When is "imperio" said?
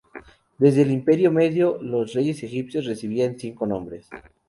0.89-1.29